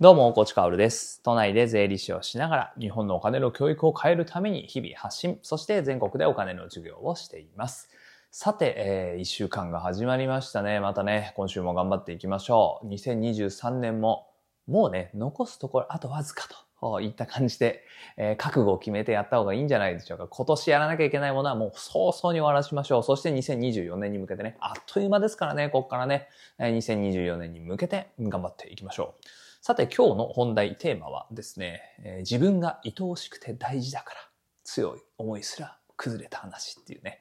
[0.00, 1.20] どうも、コーチカオルです。
[1.24, 7.88] 都内で税理士をしながら、日本のお金の教育を変えるために日々発信、そして全国でお金の授業をしています。
[8.30, 10.78] さて、えー、一週間が始まりましたね。
[10.78, 12.86] またね、今週も頑張っていきましょう。
[12.86, 14.28] 2023年も、
[14.68, 16.54] もうね、残すところあとわずかと
[17.02, 17.84] いった感じで、
[18.16, 20.28] えー、覚悟を決めてやった方がいいんじゃないでしょうか。
[20.28, 23.02] 今年やらなきゃいけないものはもう早々に終わらしましょう。
[23.02, 26.28] そして2024年に向けてね、あっという間ですからね、ここからね、
[26.58, 29.24] 2024年に向けて頑張っていきましょう。
[29.60, 34.20] さて今日の本題テーマはですね、えー、自分が愛おしくて大事だから
[34.62, 37.20] 強い思いすら崩れた話っていうね、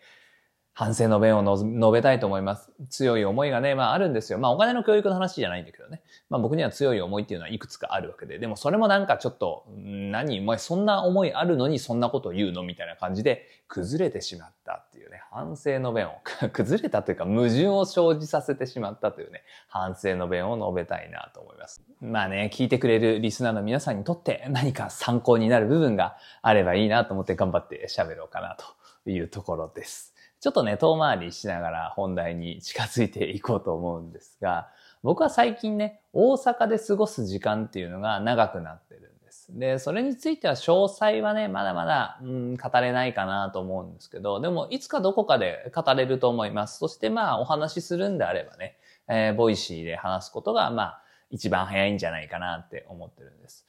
[0.77, 2.72] 反省の弁を述べたいと思います。
[2.91, 4.38] 強い思いがね、まああるんですよ。
[4.38, 6.03] まあお金の教育の話じゃないんだけどね。
[6.30, 16.12] まあ僕には強い思いっていうのはいくつかあるわけで、でもそれもなんかちょっと、何お前そんな思いあるのにそんなこと言うのみたいな感じで崩れてしまったっていうね、反省の弁を、
[16.53, 21.81] 崩れたというか矛盾を生じさせてしまったというね、反省の弁を述べたいなと思います。
[22.02, 28.56] まあね、聞いてくれるリスナーの皆さんにとって何か参考になる部分があればいいなと思って頑張って喋ろうかな
[29.03, 30.14] というところです。
[30.48, 34.70] ちょっとね、遠回りしながら本題に近づいていこうと思うんですが、
[35.03, 39.50] 僕は最近ね、大阪で過ごす時間っていうのが長くなってるんです。
[39.59, 46.80] で、それについては詳細はね、まだまだ、うん、語れないかなと思うんですけど、でもいつかどこかで語れると思います。
[46.80, 48.78] そしてまあお話しするんであればね、
[49.09, 53.66] えー、 Voicy で話すことがまあ一番早いんじゃないかなって思ってるんです。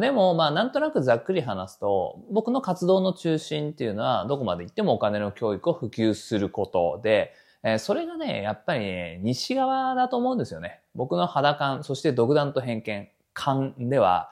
[0.00, 7.32] でも、まあ、なんとなくざっくり話すと、僕の活動の中心っていうのは、どこまで行ってもお金の教育を普及することで、
[7.78, 10.80] それがね、やっぱりね、西側だと思うんですよね。
[10.94, 14.30] 僕の肌感、そして独断と偏見、感では、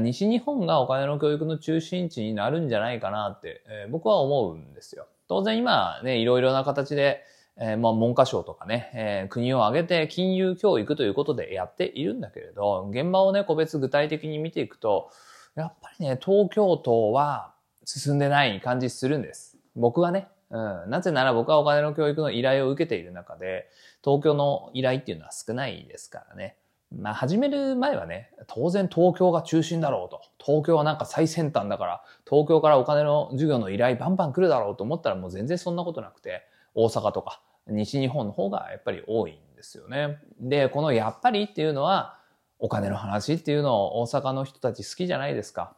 [0.00, 5.06] 西日本がお金の教育の中心地になるんじゃないかなって、僕は思うんですよ。
[5.28, 7.22] 当然今ね、いろいろな形で、
[7.56, 15.10] えー、まあ、文科省とかね、えー、国を挙げて金融教育ということでやっているんだけれど、現場をね、個別具体的に見ていくと、
[15.54, 19.56] やっぱりね、東京都は進んでない感じするんです。
[19.76, 20.28] 僕はね。
[20.50, 20.90] うん。
[20.90, 23.68] なぜなら僕はお金の教育の依頼を受けている中で、
[24.04, 26.56] 東京の依頼っていうのは少ないですからね。
[26.96, 30.20] まあ、始める前はね、当然東京が中心だろうと。
[30.44, 36.42] 東京はなんか最先端だから、東京からお金の授業の依頼バンバン来るだろうと思ったらもう全然そんなことなくて、
[36.74, 40.18] 大阪とか西日本の方がやっぱり多いんですよね。
[40.40, 42.18] で、このやっぱりっていうのは、
[42.58, 45.76] お金の話っていうのを大阪の人たち好きじゃないですか。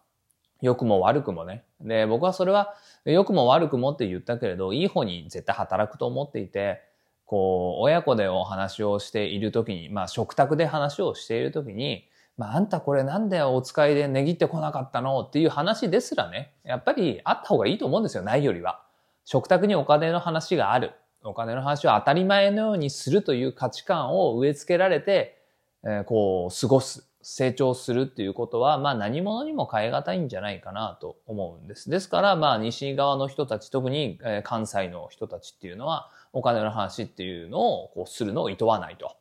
[0.62, 1.64] 良くも悪くもね。
[1.80, 2.74] で、僕はそれは
[3.04, 6.82] 良くも悪くもって言ったけれど、いい方に絶対働くと思っていて、
[7.24, 18.82] こう、親子でお話をしているときに、まあ食卓で話をしているときに、まああんたこれなんでお使いで値切ってこなかったのっていう話ですらね、やっぱりあった方がいいと思うんですよ、ないよりは。
[19.24, 20.92] 食卓にお金の話がある。
[21.28, 25.38] お金の話を当たり前のようにするという価値観を植え付けられて、
[25.84, 31.90] えー、こう、過ごす、成長するっていうことは、まあ何者にも変え難いんじゃないかなと思うんです。
[31.90, 39.16] ですから、まあ西側の人たち、特に、関西の人たちっていうのは、お金の話っていうのをこうするのを厭わないと。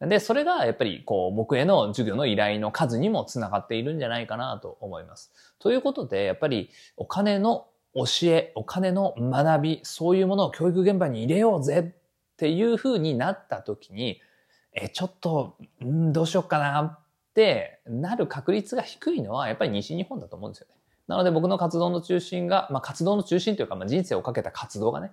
[0.00, 5.30] で、それがやっぱりこう僕への授業の依頼の数にもつながっているんじゃないかなと思います。
[5.58, 14.20] ということで、やっぱりお金の教え、お金の学び、そういうものを教育現場に入れようぜっていう風になった時に、
[14.72, 16.98] え、ちょっと、んどうしようかなっ
[17.34, 20.74] てなる確率が低いのはやっぱり西日本だと思うんですよね。
[21.06, 25.12] なので僕の活動の中心が、まあ活動の中心というか、まあ人生をかけた活動がね、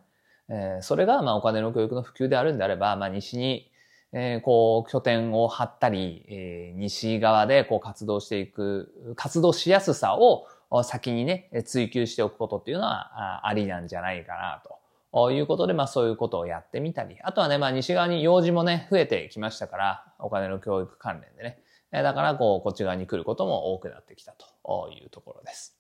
[0.50, 3.70] えー、それがまあお金の教育の普及であるんであれば、まあ西に、
[4.14, 10.48] えー、こう拠点を張ったり、えー、西側でこう活動していく、活動しやすさを
[10.84, 14.64] 先にね、追求しておくことっていうのはありなんじゃないかな
[15.12, 21.62] ということで、まあそういうことをやってみたり、あとはね、まあ西側に用事もね、増えてきましたから、お金の教育関連でね。
[21.92, 24.34] だからこう、こっち側に来ることも多くなってきた
[24.64, 25.78] というところです。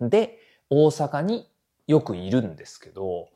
[0.00, 0.38] で、
[0.70, 1.50] 大阪に
[1.86, 3.28] よくいるんですけど、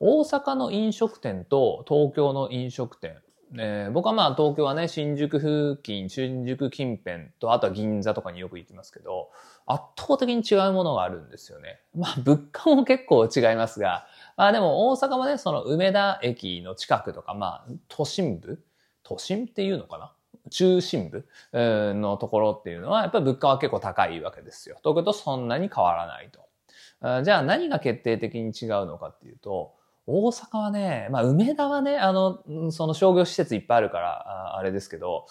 [0.00, 3.22] 大阪の飲食店と東京の飲食店、
[3.58, 9.30] えー、僕はまあ東京はね、新宿付近、新宿近辺と、あとは銀座とかによく行きますけど、
[9.66, 11.80] 圧倒的に違うものがあるんですよね。
[11.94, 14.06] まあ物価も結構違いますが、
[14.36, 18.62] まあでも大阪もね、その梅田駅の近くとか、まあ都心部？
[19.02, 20.12] 都心っていうのかな？
[20.50, 21.26] 中心部？
[21.52, 24.76] のところっていうのは、やっぱり物価は結構高いわけですよ。
[24.82, 27.22] 東京とそんなに変わらないと。
[27.22, 29.74] じゃあ何が決定的に違うのかっていうと、
[30.12, 35.26] 大阪はね、まあ、梅田はね、あの、その商業施設いっぱいあるから、あれですけど、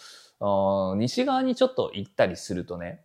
[0.98, 3.04] 西側にちょっと行ったりするとね、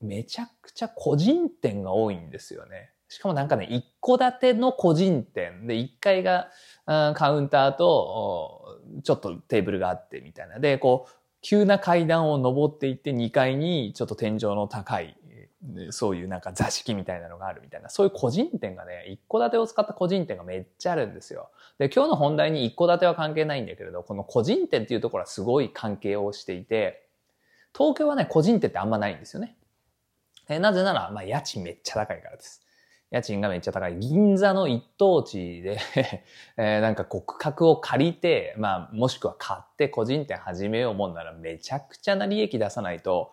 [0.00, 2.90] めちゃくちゃ個人店が多いんですよね。
[3.08, 6.50] しかもなんかね、一戸建ての個人店で、一階が
[6.86, 10.58] カウンターと、ちょっとテーブルがあってみたいな。
[10.58, 15.16] で、こう、急な階段を登っていって2階にちょっと天井の高い、
[15.90, 21.50] そういうなんか座敷みたいなのがあるみたいな、そういう個人店がね、一戸建てを使った個人店がめっちゃあるんですよ。
[21.78, 27.06] で、今日の本題に一戸建ては関係ないんだけれど、この個人店っていうところはすごい関係をしていて、
[27.76, 29.56] 東京はね、個人店ってあんまないんですよね。
[30.48, 32.62] えなぜなら、まあ、家賃めっちゃ高いからです。
[33.10, 33.96] 家賃がめっちゃ高い。
[33.98, 35.78] 銀座の一等地で
[36.56, 43.32] えー、なんかこう区画を借りて、まあ、もしくは買って個人店始めようもんならめちゃくちゃな利益出さないと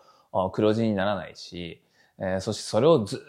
[0.51, 1.81] 黒字にならないし、
[2.19, 3.23] えー、そしてそれをず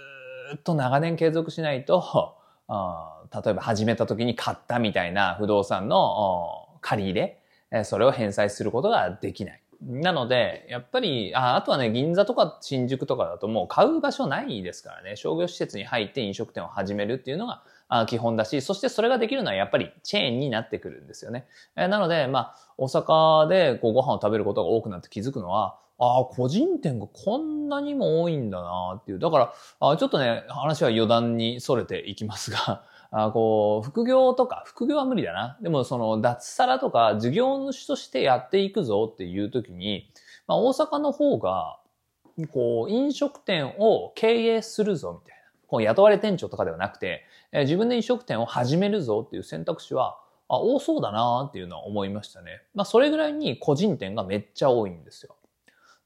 [0.55, 2.37] っと長年継続しないと、
[3.35, 7.39] 例えば始めた時に買ったみたいな不動産の借り入れ、
[7.71, 9.61] え、それを返済することができない。
[9.83, 21.47] なので、やっぱり、ああとはね、銀座とか新宿とかだともう買う場所ないですからね、商業施設に入って飲食店を始めるっていうのがあ基本だし、そしてそれができるのはやっぱりチェーンになってくるんですよね。
[21.77, 29.19] えなので、まあ、大阪でこうご飯を食べることが多くなって気づくのは、ああ、個人店がこんなにも多いんだなっていう。
[29.19, 35.57] だから、あちょっとね、話は余談に逸れていきますが、 あこう、副業とか、副業は無理だな。
[35.61, 40.11] でもその脱サラとか事業主としてやっていくぞっていう時に、
[40.47, 41.79] まあ大阪の方が、
[42.53, 45.45] こう、飲食店を経営するぞみたいな。
[45.69, 50.19] こう雇われ店長とかではなくて、え自分で飲食店を始めるぞっていう選択肢は、
[50.49, 52.63] あ、多そうだなっていうのは思いましたね。
[52.75, 55.37] まあそれぐらいに個人店がめっちゃ多いんですよ。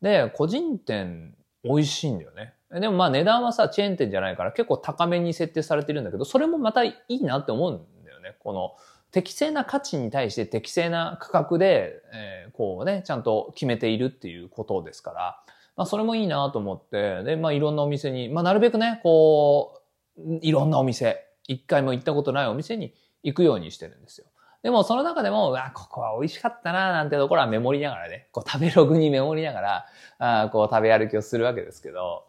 [0.02, 1.34] で、個人店
[1.64, 2.54] 美味しいんだよね。
[2.70, 8.36] でもまあ値段はさ、チェーン店じゃないから結構高めに設定されてるんだけど、それもまたいいなって思うんだよね。
[8.40, 8.76] この
[9.10, 15.42] 適正な価値に対して適正な価格で、えー、こうね、ちゃんと決めているっていうことですから、
[15.76, 19.80] まあそれもいいなと思って、で、まあいろんなお店に、まあなるべくね、こ
[20.18, 22.92] う、いろんなお店、一回も行ったことないお店に
[23.22, 24.26] 行くようにしてるんですよ。
[24.62, 29.86] でもその中でも、うわ、ここは美味しかったな、なんてところはメモりながらね、こう食べログにメモりながら、
[30.18, 32.24] あこう食べ歩きをするわけですけど、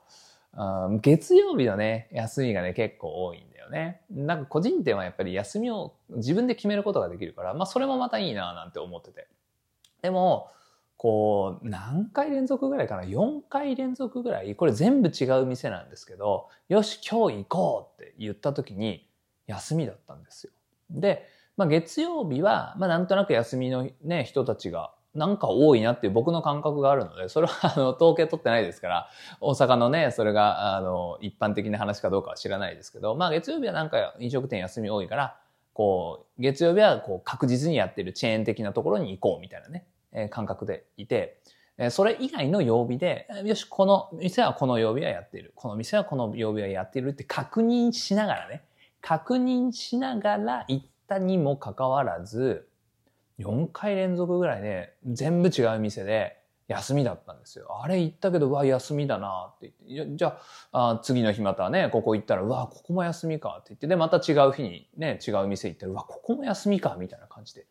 [1.01, 4.01] 月曜日のね、休みがね、結構多いんだよね。
[4.11, 9.27] なんか個人店はやっぱり休みを自分で決めることができるから、まあそれもまたいいななんて思ってて。
[10.01, 10.51] でも、
[10.97, 19.07] こう、何回連続ぐらいかな ?4 回連続ぐらい、これ全部違う店なんですけど、よし、今日行こうって言った時に、
[19.47, 20.51] 休みだったんですよ。
[20.91, 21.25] で、
[21.59, 29.09] まあ月曜日は、まあなんとなく休みのね、人たちがなんか多いなっていう僕の感覚があるので、それはあの統計取ってないですから、
[29.41, 35.35] 大阪のね、それがあの一般的な話かどうかは知らないですけど、まあ月曜日はなんか飲食店休み多いから、
[35.73, 41.41] こう、月曜日はこう確実にやってるチェーン的なところに行こうみたいなね、えー、感覚でいて、
[41.77, 45.51] えそれ以外の曜日で、よし、この店はこの曜日はやっている。
[45.55, 48.63] この店はこの曜日はやっているって確認しながらね、
[49.01, 52.67] 確認しながら行っったにもかかわらず、
[53.39, 57.81] 4回連続ぐらいね、全部違う店で休みだったんですよ。
[57.81, 60.37] あれ行ったけど、うわ、休みだなって言って、じゃ
[60.71, 67.65] ああ、次の日またね、ここ行ったら、うわ、ここも休みかって言って、で、また違う日にね、違う店行ったら、うわ、ここも休みかみたいな感じで。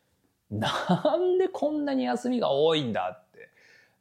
[0.50, 3.50] なんでこんなに休みが多いんだって。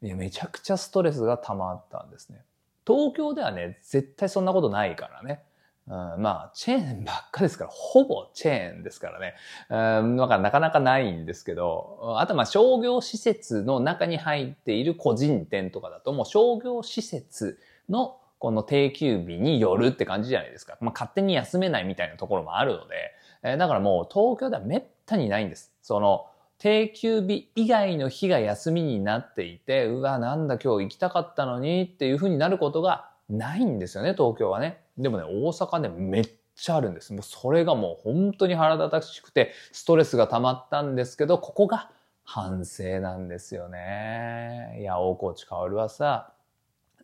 [0.02, 2.44] いや、めちゃくちゃストレスが溜まったんですね。
[2.88, 5.44] 東京ではね、絶対そんなことないからね。
[5.88, 9.36] うん、まあ、チェーンばっかですから、ほぼチェーンですからね。
[9.70, 17.58] うん、だからなかなかないんですけど、あとまあ商業施設の中に入っている個人店とかだと、もう商業施設
[17.90, 20.78] のこの定休日によるって感じじゃないですか。
[20.82, 22.96] まあ勝手に休めないみたいなところもあるので、
[23.44, 25.72] えー、だからもう東京ではめったにないんです。
[25.82, 26.28] その、
[26.60, 34.82] 定休日以外の日が休みになっていて、うわ、なんだ今日行きたかったのにっていうふうになることがないんですよね、東京はね。
[34.98, 37.14] でもね、大阪ね、めっちゃあるんです。
[37.14, 41.92] もうそれがもう本当に腹立たしくて、ストレスが溜まったんですけど、ここが
[42.24, 44.78] 反省なんですよね。
[44.80, 46.34] いや、大河内薫はさ、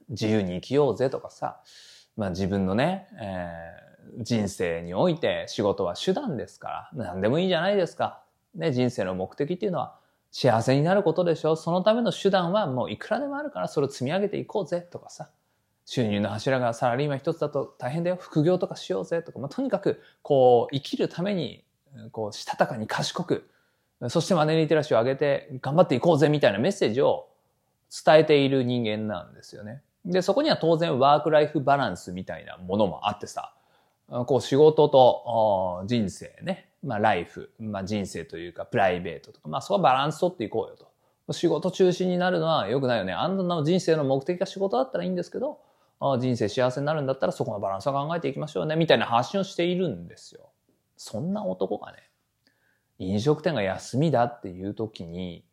[0.09, 1.61] 自由に生きようぜとかさ、
[2.17, 8.21] まあ自分のね、えー、人生において仕事は手段ですから、何でもいいじゃないですか。
[8.55, 9.95] ね、人生の目的っていうのは
[10.31, 11.55] 幸せになることでしょ。
[11.55, 15.29] そのための手段はもういくらでもあるからそれを積み上げていこうぜとかさ。
[15.85, 18.17] 収入の柱がサラリーマン一つだと大変だよ。
[18.19, 21.63] 副業とかしようぜとか、まあ、とにかく、こう、生きるために、
[22.11, 23.49] こう、したたかに賢く、
[24.09, 27.29] そしてマネーリテラシーを上げて頑張っていこうぜみたいなメッセージを
[28.05, 29.81] 伝えている人間なんですよね。
[30.05, 33.53] で、そこには当然ワークライフバランスみたいなものもあってさ、
[34.09, 40.91] こう仕事と人生ね、まあライフ、まあ人生というかプライベートとか、まあそこはバランス取っていこうよと。
[41.33, 43.13] 仕事中心になるのは良くないよね。
[43.13, 45.59] あんなの人生の目的が仕事だったらいいんですけど、
[46.19, 50.51] 人生幸せになるんだったらそこのバランスを考えていきましょうね、みたいな発信をしているんですよ。
[50.97, 52.09] そんな男がね、
[52.99, 55.45] 飲食店が休みだっていう時に、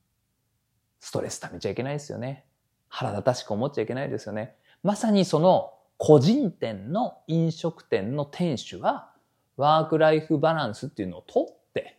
[0.99, 2.45] ストレス溜めちゃいけないですよね。
[2.89, 4.57] 腹立たしく思っちゃいけないですよね。
[4.83, 9.11] まさにその個人店の飲食店の店主は
[9.57, 11.99] ワークライフバランスっていうのを取って、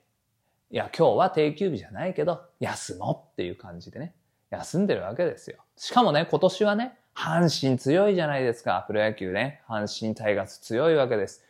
[0.72, 4.16] いや、今日は定休日じゃないけど、休もうっていう感じでね、
[4.50, 5.64] 休んでるわけですよ。
[5.78, 9.62] しかもね、今年はね、阪神強いじゃないですか、プロ野球ね。
[9.68, 11.44] 阪神タイガース強いわけです。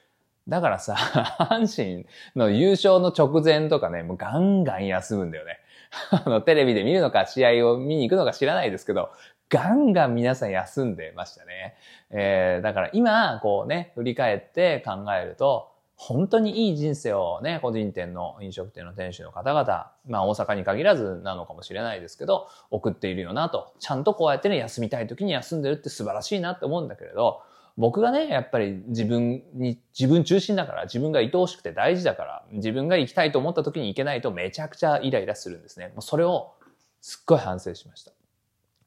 [0.48, 0.96] だからさ、
[1.40, 5.60] 阪神の優勝の直前とかね、もうガンガン休むんだよね。
[6.26, 9.12] あの、テレビで見るのか、試合を見に行くのか知らないですけど、
[9.50, 11.76] ガンガン皆さん休んでましたね。
[12.10, 15.70] えー、だから今、こうね、振り返って考えると、
[16.04, 23.76] 本当にいい人生をね、個人店の飲食店の店主の方々、まあ大阪に限らずなのかもしれないですけど、送っているよなと。
[23.78, 27.44] ちゃんとこうやってね、休みたい時に休んでるって素晴らしいなって思うんだけれど、
[27.78, 35.90] 僕がね、やっぱり自分に、自分中心だから、自分が愛おしくて大事だから、自分が行きたいと思った時に行けないとめちゃくちゃイライラするんですね。
[35.90, 36.56] もうそれを
[37.00, 38.12] すっごい反省しました。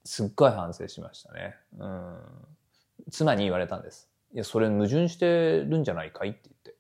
[0.05, 1.55] すっごい反省しましたね。
[1.79, 2.17] うん。
[3.13, 4.09] 妻に言われたんです。
[4.35, 6.74] いや、それ矛盾してるんじゃないかいって言って。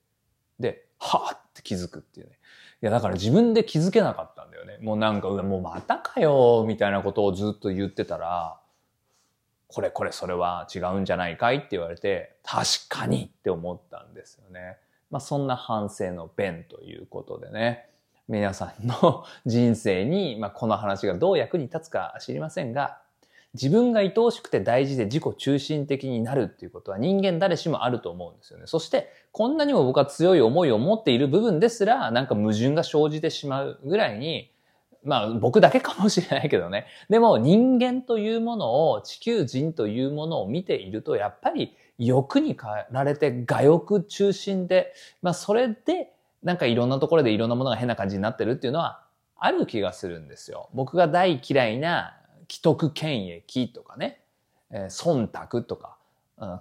[0.60, 2.38] で、はぁって気づくっていうね。
[2.82, 4.78] いや、だから自分で気づけなかったんだよね。
[4.80, 8.60] もうなんか、もうまたかよ、みたいなことをずっと言ってたら、
[9.68, 14.76] これこれそれは違うんじゃないかいって言われて、確かにって思ったんですよね。
[15.10, 17.88] まあそんな反省の弁ということでね。
[18.26, 23.02] 皆さんの 人生に、まあ、この話がどう役に立つか知りませんが、
[23.54, 28.66] 自分が愛おしくて大事で自己中心的になるっていうことは人間誰しもあると思うんですよね。
[28.66, 34.50] そして、こんなにも僕は強い思いを持っている部分ですら、なんか矛盾が生じてしまうぐらいに、
[35.04, 36.86] まあ僕だけかもしれないけどね。
[37.08, 44.92] でも人間というものを、地球人というものを見ていると、やっぱり欲に変えられて、我欲中心で、
[45.22, 49.04] まあそれで、なんかいろんなところでいろんなものが変な感じになってるっていうのは、
[49.38, 50.70] ある気がするんですよ。
[50.74, 52.16] 僕が大嫌いな
[52.48, 54.22] 既得権益とかね、
[54.70, 55.96] えー、忖度とか、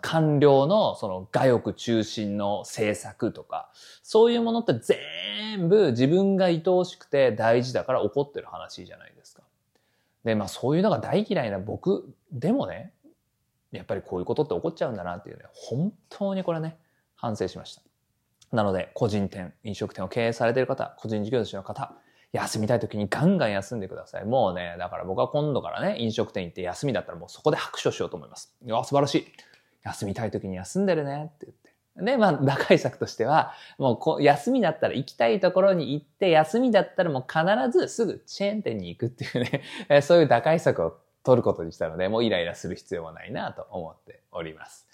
[0.01, 3.69] 官僚のその我欲中心の政策とか、
[4.03, 9.41] そういうものって全部自分が愛おしくて大事だから起こってる話じゃないですか。
[10.23, 12.93] で、まあそういうのが大嫌いな僕でもね、
[13.71, 16.77] やっぱりこういうことって起こっちゃうんだなっていうね、本当にこれね、
[17.15, 17.81] 反省しました。
[18.51, 21.95] なので、個人店、飲食店を経営されている方、個人事業主の方、
[22.33, 24.25] 休みたい時にガンガン休んでください。
[24.25, 28.55] もうね、だから僕は今度からね、飲食店行って休みだったらもうそこで拍手をしようと思います。
[28.65, 29.27] いや、素晴らしい。
[29.83, 31.63] 休みたい時に休んでるねって言って。
[31.95, 39.39] で、まあ、打開策としては、もうこう休みだったら行きたいところに行って、休みだったらもう必ずすぐチェーン店に行くっていう
[39.89, 44.87] ね、 そういう打開策を取ることにしたので、もうイライラする必要はないなと思っております。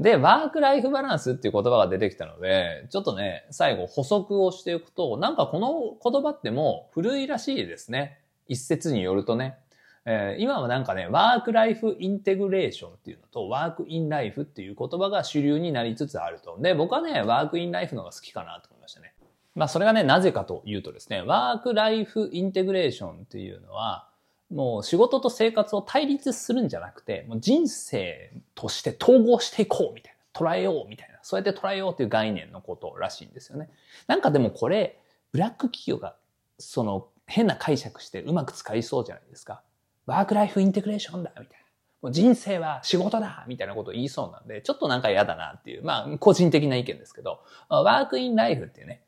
[0.00, 8.18] で、ワークライフバランスっていう言葉が出てきたので、ちょっとね、最後補足をしていくと、なんかこの言葉ってもう古いらしいですね。
[8.48, 9.58] 一説によるとね。
[10.06, 16.58] えー、今はなんかね、ワークライフインテグレーションっていうのと、ワークインライフっていう言葉が主流になりつつあると。
[16.58, 19.14] で、僕はね、ワークインライフの方が好きかなと思いましたね。
[19.54, 24.08] まあ、それがね、なぜかというとですね、ワークライフインテグレーションっていうのは、
[24.50, 30.20] もう仕事と生活を対立するんじゃなくて、もう人生として統合していこうみたいな。
[30.32, 31.18] 捉えようみたいな。
[31.22, 33.68] そうやって捉えようという概念のことらしいんですよね。
[34.06, 35.00] なんかでもこれ、
[35.32, 36.14] ブラック企業が
[36.58, 39.62] その変な解釈してうまく使いそうじゃないですか。
[40.06, 41.66] ワークライフインテグレーションだみたいな。
[42.02, 49.02] もう人生は仕事だみたいなことを言いそうなんで、ちょっとなんか嫌だなっていう、まあ、個人的な意見ですけど、ワークインライフっていうね、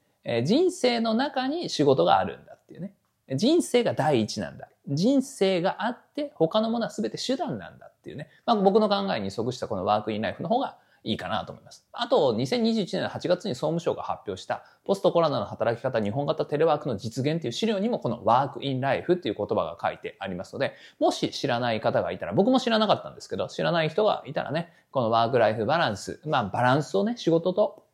[0.44, 2.94] 人生の中に仕事があるんだっていうね。
[3.30, 4.68] 人生が第一なんだ。
[4.88, 8.28] 人生があって他のものは全て手段なんだっていうね。
[8.46, 11.84] まあ、僕の考えに即したこのワークインライフの方がいいかなと思います。
[11.92, 27.84] あと、2021年8月に総務省が発表したポストコロナの働き方日本型テレワークの実現という資料にもこのワークインライフっていう言葉が書いてありますので、もし知らない方がいたら、僕も知らなかったんですけど、知らない人がいたらね、このワークライフバランス、まあバランスをね、仕事と、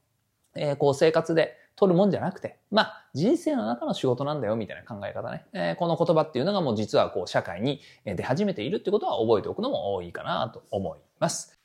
[0.54, 5.46] えー、こう生活で取るもんじゃなくて、まあ、人生の中の仕事なんだよ、みたいな考え方ね。
[5.52, 11.56] えー、この言葉っていうのがもう実はこう、社会に出始めているってことは覚えておくのもいいかなと思います。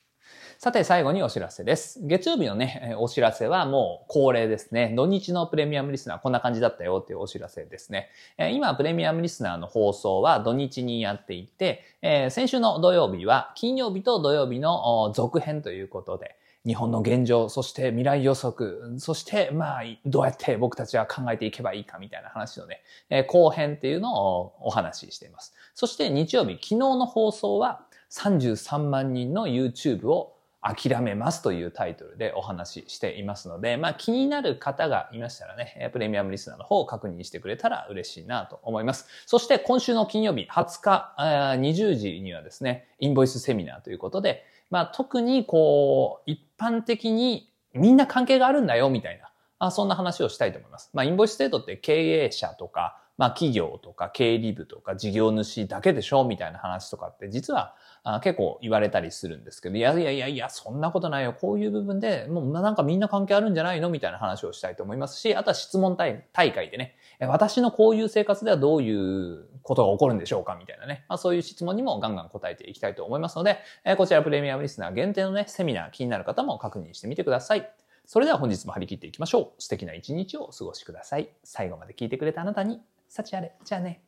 [0.59, 1.99] さて、最後にお知らせです。
[2.03, 4.93] 月曜日のね、お知らせはもう恒例ですね。
[4.95, 8.09] 土日のプレミアムリスナーこんな感じだったよっていうお知らせですね。
[8.37, 11.83] 今、プレミアムリスナーの放送は土日にやっていて、
[12.29, 22.81] 先週の土曜日は金曜日と土曜日の続編ということで、日本の現状、そして未来予測、そして、まあ、どうやって僕たちは考えていけばいいかみたいな話のね、
[23.27, 25.53] 後編っていうのをお話ししています。
[25.75, 39.07] そして日曜日、昨日の放送は33万人の YouTube を諦めますというタイトルでお話ししていますので、まあ気になる方がいましたらね、プレミアムリスナーの方を確認してくれたら嬉しいなと思います。
[39.25, 50.89] そして今週の金曜日20日20時にはですね、インボイスセミナーということで、まあ特にこう、一般的にみんな関係があるんだよみたいな、あそんな話をしたいと思います。
[50.93, 57.75] まあインボイス制度って経営者とか、まあ企業とか経理部とか事業主だけでしょみたいな話とかって実は
[58.23, 61.33] 結構言われたりするんですけど、いやいやいやいや、そんなことないよ。
[61.39, 63.89] こういう部分でもうなんかみんな関係あるんじゃないの？
[63.89, 66.95] みたいな話をしたいと思いますし、あとは質問大会でね、
[67.27, 71.05] 私のこういう生活ではどういうことが起こるんでしょうかみたいなね。
[71.07, 73.59] まあそういう質問にもガンガン答えていきたいと思いますので、
[73.97, 77.69] こちらプレミアムリスナー限定のね、セミナー気になる方も確認してみてください。
[78.05, 79.61] それでは本日も張り切っていきましょう。
[79.61, 81.29] 素敵な一日をお過ごしください。
[81.43, 83.53] 最後まで聞いてくれたあなたに、幸あれ。
[83.63, 84.01] じゃあね。